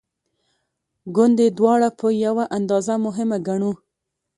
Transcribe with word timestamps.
ګوندې 1.15 1.47
دواړه 1.57 1.87
په 1.99 2.07
یوه 2.25 2.45
اندازه 2.57 2.93
مهمه 3.05 3.37
ګڼو. 3.47 3.71